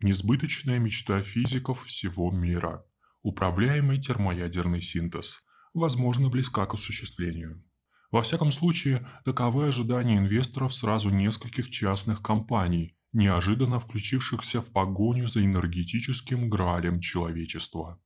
[0.00, 2.84] Несбыточная мечта физиков всего мира.
[3.22, 5.40] Управляемый термоядерный синтез.
[5.74, 7.64] Возможно, близка к осуществлению.
[8.12, 15.44] Во всяком случае, таковы ожидания инвесторов сразу нескольких частных компаний, неожиданно включившихся в погоню за
[15.44, 18.00] энергетическим гралем человечества.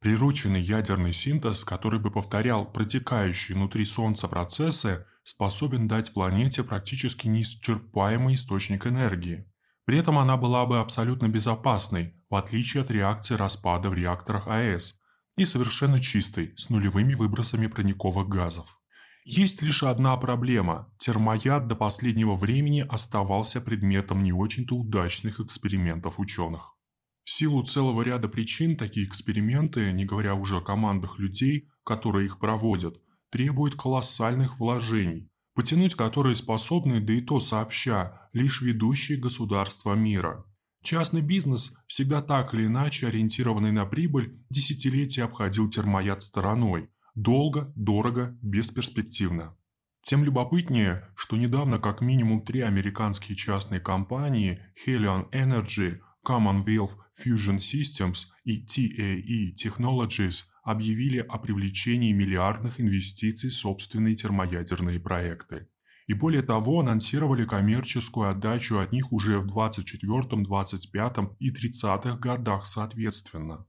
[0.00, 8.36] Прирученный ядерный синтез, который бы повторял протекающие внутри Солнца процессы, способен дать планете практически неисчерпаемый
[8.36, 9.46] источник энергии.
[9.86, 14.96] При этом она была бы абсолютно безопасной, в отличие от реакции распада в реакторах АЭС,
[15.36, 18.80] и совершенно чистой, с нулевыми выбросами парниковых газов.
[19.24, 26.76] Есть лишь одна проблема– термояд до последнего времени оставался предметом не очень-то удачных экспериментов ученых.
[27.22, 32.38] В силу целого ряда причин такие эксперименты, не говоря уже о командах людей, которые их
[32.38, 40.44] проводят, требуют колоссальных вложений, потянуть которые способны, да и то сообща, лишь ведущие государства мира.
[40.82, 48.38] Частный бизнес, всегда так или иначе ориентированный на прибыль, десятилетия обходил термояд стороной, долго, дорого,
[48.42, 49.56] бесперспективно.
[50.02, 58.26] Тем любопытнее, что недавно как минимум три американские частные компании Helion Energy, Commonwealth Fusion Systems
[58.44, 65.68] и TAE Technologies объявили о привлечении миллиардных инвестиций в собственные термоядерные проекты.
[66.08, 72.66] И более того, анонсировали коммерческую отдачу от них уже в 24, 25 и 30 годах
[72.66, 73.64] соответственно.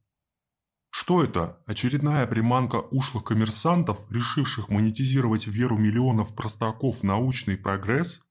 [0.89, 1.61] Что это?
[1.67, 8.26] Очередная приманка ушлых коммерсантов, решивших монетизировать веру миллионов простаков в научный прогресс?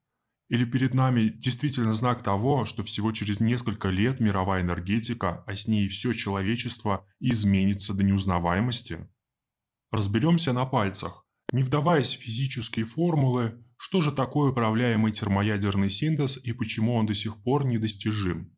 [0.49, 5.67] Или перед нами действительно знак того, что всего через несколько лет мировая энергетика, а с
[5.67, 9.09] ней и все человечество, изменится до неузнаваемости?
[9.91, 11.27] Разберемся на пальцах.
[11.53, 17.15] Не вдаваясь в физические формулы, что же такое управляемый термоядерный синтез и почему он до
[17.15, 18.57] сих пор недостижим?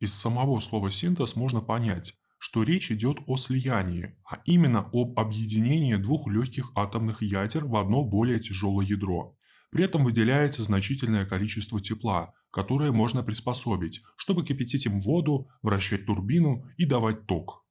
[0.00, 5.96] Из самого слова «синтез» можно понять, что речь идет о слиянии, а именно об объединении
[5.96, 9.36] двух легких атомных ядер в одно более тяжелое ядро.
[9.70, 16.66] При этом выделяется значительное количество тепла, которое можно приспособить, чтобы кипятить им воду, вращать турбину
[16.76, 17.64] и давать ток.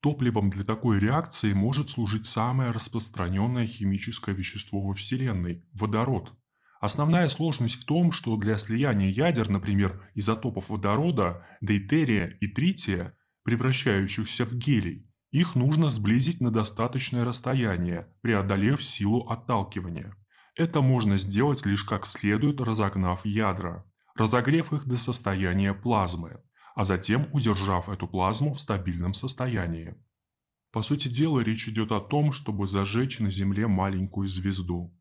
[0.00, 6.32] Топливом для такой реакции может служить самое распространенное химическое вещество во Вселенной– водород.
[6.80, 14.44] Основная сложность в том, что для слияния ядер, например, изотопов водорода, дейтерия и трития, превращающихся
[14.44, 20.16] в гелий, их нужно сблизить на достаточное расстояние, преодолев силу отталкивания.
[20.54, 26.42] Это можно сделать лишь как следует разогнав ядра, разогрев их до состояния плазмы,
[26.74, 29.94] а затем удержав эту плазму в стабильном состоянии.
[30.70, 34.94] По сути дела, речь идет о том, чтобы зажечь на Земле маленькую звезду.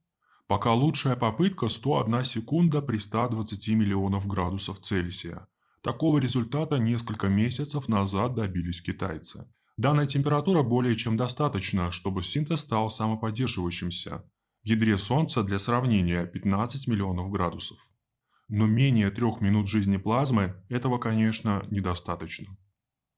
[0.47, 5.47] Пока лучшая попытка 101 секунда при 120 миллионов градусов Цельсия.
[5.81, 9.47] Такого результата несколько месяцев назад добились китайцы.
[9.77, 14.23] Данная температура более чем достаточна, чтобы синтез стал самоподдерживающимся,
[14.63, 17.79] в ядре Солнца для сравнения 15 миллионов градусов.
[18.47, 22.47] Но менее трех минут жизни плазмы этого, конечно, недостаточно.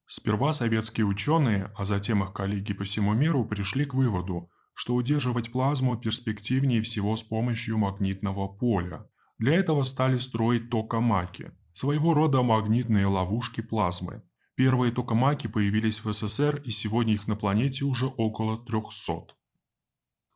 [0.05, 5.51] Сперва советские ученые, а затем их коллеги по всему миру пришли к выводу, что удерживать
[5.51, 9.09] плазму перспективнее всего с помощью магнитного поля.
[9.37, 14.21] Для этого стали строить токамаки– своего рода магнитные ловушки плазмы.
[14.55, 19.33] Первые токамаки появились в СССР и сегодня их на планете уже около 300.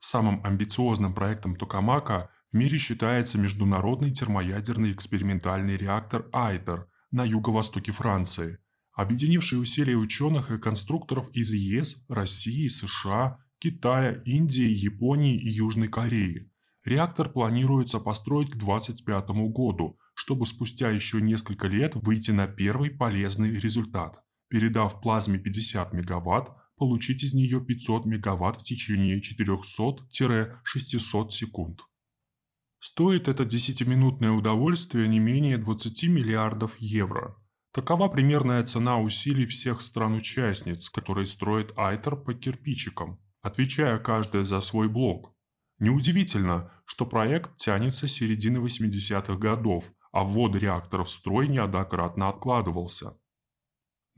[0.09, 8.59] Самым амбициозным проектом Токамака в мире считается международный термоядерный экспериментальный реактор «Айтер» на юго-востоке Франции,
[8.93, 16.49] объединивший усилия ученых и конструкторов из ЕС, России, США, Китая, Индии, Японии и Южной Кореи.
[16.85, 23.59] Реактор планируется построить к 2025 году, чтобы спустя еще несколько лет выйти на первый полезный
[23.59, 31.81] результат, передав плазме 50 мегаватт получить из нее 500 мегаватт в течение 400-600 секунд.
[32.79, 37.35] Стоит это 10-минутное удовольствие не менее 20 миллиардов евро.
[37.73, 44.89] Такова примерная цена усилий всех стран-участниц, которые строят Айтер по кирпичикам, отвечая каждая за свой
[44.89, 45.35] блок.
[45.79, 53.17] Неудивительно, что проект тянется с середины 80-х годов, а ввод реакторов в строй неоднократно откладывался.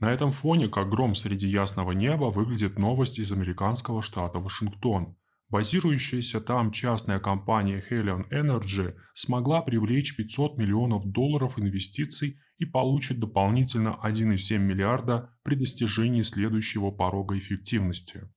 [0.00, 5.16] На этом фоне, как гром среди ясного неба, выглядит новость из американского штата Вашингтон.
[5.50, 13.98] Базирующаяся там частная компания Helion Energy смогла привлечь 500 миллионов долларов инвестиций и получит дополнительно
[14.02, 18.30] 1,7 миллиарда при достижении следующего порога эффективности.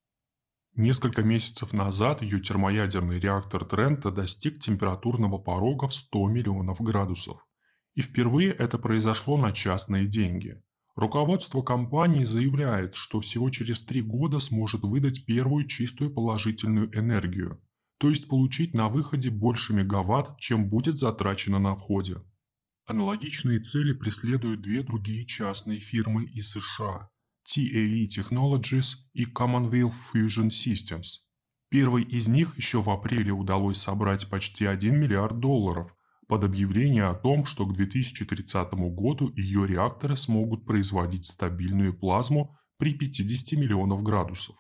[0.76, 7.46] Несколько месяцев назад ее термоядерный реактор Трента достиг температурного порога в 100 миллионов градусов.
[7.94, 10.62] И впервые это произошло на частные деньги.
[10.96, 17.60] Руководство компании заявляет, что всего через три года сможет выдать первую чистую положительную энергию,
[17.98, 22.22] то есть получить на выходе больше мегаватт, чем будет затрачено на входе.
[22.86, 27.10] Аналогичные цели преследуют две другие частные фирмы из США–
[27.48, 31.22] TAE Technologies и Commonwealth Fusion Systems.
[31.70, 35.96] Первой из них еще в апреле удалось собрать почти 1 миллиард долларов
[36.34, 42.96] под объявление о том, что к 2030 году ее реакторы смогут производить стабильную плазму при
[42.96, 44.56] 50 миллионов градусов.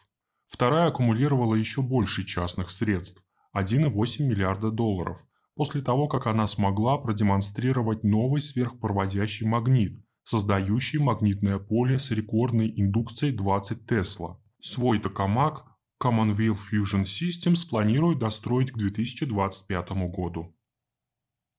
[0.45, 3.23] Вторая аккумулировала еще больше частных средств–
[3.57, 5.25] 1,8 миллиарда долларов–
[5.55, 13.35] после того, как она смогла продемонстрировать новый сверхпроводящий магнит, создающий магнитное поле с рекордной индукцией
[13.35, 14.39] 20 Тесла.
[14.61, 15.65] Свой токамак
[15.99, 20.55] Commonwealth Fusion Systems планирует достроить к 2025 году.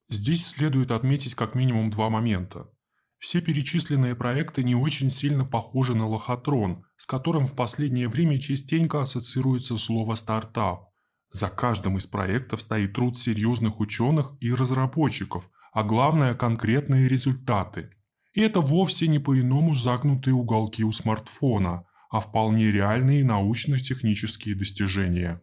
[0.08, 2.70] Здесь следует отметить как минимум два момента.
[3.18, 9.00] Все перечисленные проекты не очень сильно похожи на лохотрон, с которым в последнее время частенько
[9.00, 10.94] ассоциируется слово «стартап»,
[11.34, 17.90] за каждым из проектов стоит труд серьезных ученых и разработчиков, а главное– конкретные результаты.
[18.34, 25.42] И это вовсе не по-иному загнутые уголки у смартфона, а вполне реальные научно-технические достижения.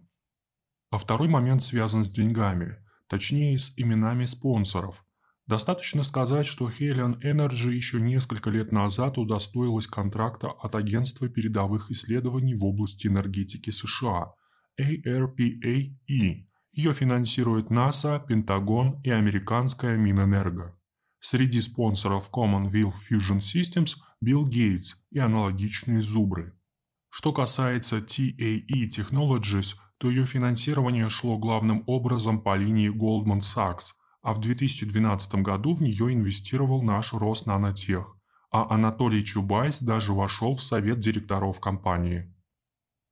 [0.92, 2.78] А второй момент связан с деньгами,
[3.12, 5.04] точнее с именами спонсоров.
[5.46, 12.56] Достаточно сказать, что Helion Energy еще несколько лет назад удостоилась контракта от Агентства передовых исследований
[12.56, 14.32] в области энергетики США–
[14.80, 16.48] ARPA-E.
[16.72, 20.80] Ее финансирует НАСА, Пентагон и американская Минэнерго.
[21.20, 26.58] Среди спонсоров Commonwealth Fusion Systems– Билл Гейтс и аналогичные зубры.
[27.10, 33.94] Что касается TAE Technologies, то ее финансирование шло главным образом по линии Goldman Sachs,
[34.24, 38.18] а в 2012 году в нее инвестировал наш Роснанотех,
[38.50, 42.34] а Анатолий Чубайс даже вошел в совет директоров компании.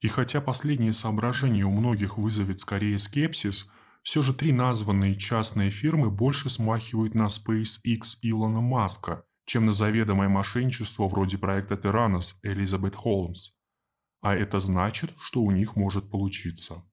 [0.01, 3.69] И хотя последнее соображение у многих вызовет скорее скепсис,
[4.01, 10.27] все же три названные частные фирмы больше смахивают на SpaceX Илона Маска, чем на заведомое
[10.27, 13.51] мошенничество вроде проекта Terranos Элизабет Холмс.
[14.21, 16.83] А это значит, что у них может получиться.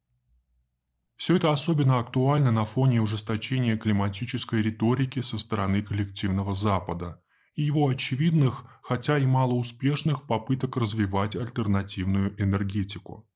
[1.16, 7.22] Все это особенно актуально на фоне ужесточения климатической риторики со стороны коллективного Запада–
[7.56, 13.28] и его очевидных, хотя и малоуспешных попыток развивать альтернативную энергетику.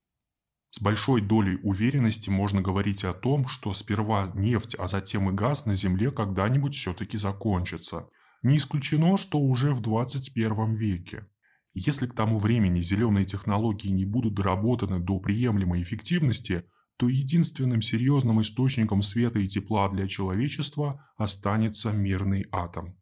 [0.70, 5.66] С большой долей уверенности можно говорить о том, что сперва нефть, а затем и газ
[5.66, 8.08] на Земле когда-нибудь все-таки закончатся.
[8.42, 11.26] Не исключено, что уже в 21 веке.
[11.72, 16.64] Если к тому времени зеленые технологии не будут доработаны до приемлемой эффективности,
[16.96, 23.00] то единственным серьезным источником света и тепла для человечества останется мирный атом.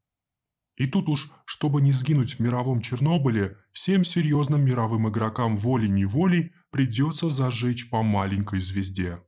[0.76, 7.28] И тут уж, чтобы не сгинуть в мировом Чернобыле, всем серьезным мировым игрокам волей-неволей придется
[7.28, 9.20] зажечь по маленькой звезде.